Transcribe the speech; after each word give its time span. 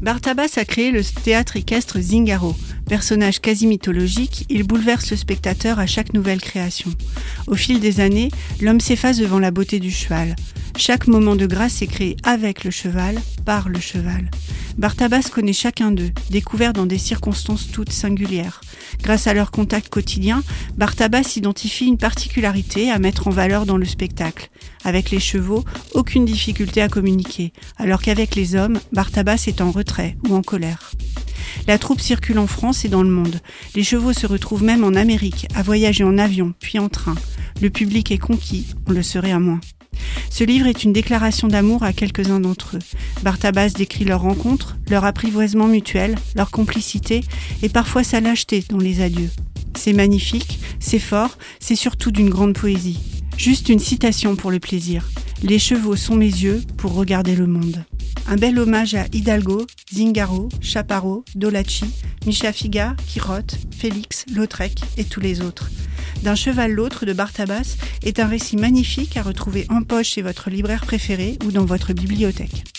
Bartabas 0.00 0.56
a 0.56 0.64
créé 0.64 0.90
le 0.90 1.02
théâtre 1.02 1.56
équestre 1.56 1.98
Zingaro. 2.00 2.54
Personnage 2.88 3.40
quasi 3.40 3.66
mythologique, 3.66 4.44
il 4.48 4.62
bouleverse 4.62 5.10
le 5.10 5.16
spectateur 5.16 5.78
à 5.78 5.86
chaque 5.86 6.14
nouvelle 6.14 6.40
création. 6.40 6.90
Au 7.46 7.54
fil 7.54 7.80
des 7.80 8.00
années, 8.00 8.30
l'homme 8.60 8.80
s'efface 8.80 9.18
devant 9.18 9.38
la 9.38 9.50
beauté 9.50 9.80
du 9.80 9.90
cheval. 9.90 10.36
Chaque 10.76 11.08
moment 11.08 11.36
de 11.36 11.46
grâce 11.46 11.80
est 11.82 11.86
créé 11.86 12.16
avec 12.22 12.64
le 12.64 12.70
cheval, 12.70 13.18
par 13.44 13.68
le 13.68 13.80
cheval. 13.80 14.30
Bartabas 14.78 15.30
connaît 15.32 15.54
chacun 15.54 15.90
d'eux, 15.90 16.10
découvert 16.30 16.74
dans 16.74 16.84
des 16.84 16.98
circonstances 16.98 17.70
toutes 17.70 17.92
singulières. 17.92 18.60
Grâce 19.02 19.26
à 19.26 19.32
leur 19.32 19.50
contact 19.50 19.88
quotidien, 19.88 20.42
Bartabas 20.76 21.32
identifie 21.36 21.86
une 21.86 21.96
particularité 21.96 22.90
à 22.90 22.98
mettre 22.98 23.26
en 23.26 23.30
valeur 23.30 23.64
dans 23.64 23.78
le 23.78 23.86
spectacle. 23.86 24.50
Avec 24.84 25.10
les 25.10 25.20
chevaux, 25.20 25.64
aucune 25.94 26.26
difficulté 26.26 26.82
à 26.82 26.88
communiquer, 26.88 27.52
alors 27.78 28.02
qu'avec 28.02 28.34
les 28.34 28.54
hommes, 28.54 28.78
Bartabas 28.92 29.44
est 29.46 29.62
en 29.62 29.70
retrait 29.70 30.16
ou 30.28 30.34
en 30.34 30.42
colère. 30.42 30.92
La 31.66 31.78
troupe 31.78 32.00
circule 32.00 32.38
en 32.38 32.46
France 32.46 32.84
et 32.84 32.88
dans 32.88 33.02
le 33.02 33.10
monde. 33.10 33.40
Les 33.74 33.82
chevaux 33.82 34.12
se 34.12 34.26
retrouvent 34.26 34.62
même 34.62 34.84
en 34.84 34.94
Amérique, 34.94 35.48
à 35.54 35.62
voyager 35.62 36.04
en 36.04 36.18
avion, 36.18 36.52
puis 36.60 36.78
en 36.78 36.88
train. 36.88 37.14
Le 37.62 37.70
public 37.70 38.10
est 38.10 38.18
conquis, 38.18 38.66
on 38.86 38.92
le 38.92 39.02
serait 39.02 39.32
à 39.32 39.38
moins. 39.38 39.60
Ce 40.30 40.44
livre 40.44 40.66
est 40.66 40.84
une 40.84 40.92
déclaration 40.92 41.48
d'amour 41.48 41.82
à 41.82 41.92
quelques-uns 41.92 42.40
d'entre 42.40 42.76
eux. 42.76 42.98
Bartabas 43.22 43.70
décrit 43.70 44.04
leur 44.04 44.20
rencontre, 44.20 44.76
leur 44.90 45.04
apprivoisement 45.04 45.66
mutuel, 45.66 46.16
leur 46.34 46.50
complicité 46.50 47.22
et 47.62 47.68
parfois 47.68 48.04
sa 48.04 48.20
lâcheté 48.20 48.64
dans 48.68 48.78
les 48.78 49.00
adieux. 49.00 49.30
C'est 49.76 49.92
magnifique, 49.92 50.58
c'est 50.80 50.98
fort, 50.98 51.38
c'est 51.60 51.76
surtout 51.76 52.10
d'une 52.10 52.30
grande 52.30 52.54
poésie. 52.54 52.98
Juste 53.36 53.68
une 53.68 53.78
citation 53.78 54.36
pour 54.36 54.50
le 54.50 54.60
plaisir. 54.60 55.08
Les 55.42 55.58
chevaux 55.58 55.96
sont 55.96 56.16
mes 56.16 56.24
yeux 56.24 56.62
pour 56.78 56.94
regarder 56.94 57.36
le 57.36 57.46
monde. 57.46 57.84
Un 58.26 58.36
bel 58.36 58.58
hommage 58.58 58.94
à 58.94 59.04
Hidalgo, 59.12 59.66
Zingaro, 59.94 60.48
Chaparro, 60.60 61.24
Dolachi, 61.34 61.84
Micha 62.26 62.52
Figa, 62.52 62.96
Quirotte, 63.06 63.56
Félix, 63.70 64.24
Lautrec 64.34 64.80
et 64.96 65.04
tous 65.04 65.20
les 65.20 65.42
autres. 65.42 65.70
D'un 66.22 66.34
cheval 66.34 66.72
l'autre 66.72 67.06
de 67.06 67.12
Bartabas 67.12 67.76
est 68.02 68.20
un 68.20 68.26
récit 68.26 68.56
magnifique 68.56 69.16
à 69.16 69.22
retrouver 69.22 69.66
en 69.68 69.82
poche 69.82 70.10
chez 70.10 70.22
votre 70.22 70.50
libraire 70.50 70.84
préféré 70.84 71.38
ou 71.44 71.50
dans 71.50 71.64
votre 71.64 71.92
bibliothèque. 71.92 72.75